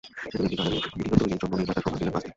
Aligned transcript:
সেখানে 0.03 0.45
একটি 0.45 0.55
গানের 0.59 0.87
ভিডিও 0.99 1.17
তৈরির 1.19 1.39
জন্য 1.41 1.53
নির্মাতা 1.59 1.81
সময় 1.83 1.99
নিলেন 1.99 2.13
পাঁচ 2.13 2.23
দিন। 2.23 2.29